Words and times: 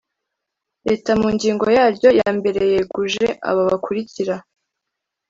Leta 0.87 1.11
mu 1.21 1.27
ngingo 1.35 1.65
yaryo 1.77 2.09
ya 2.19 2.29
mbereyeguje 2.37 3.25
aba 3.49 3.61
bakurikira 3.69 4.35